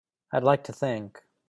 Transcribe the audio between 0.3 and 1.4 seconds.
I'd like to think.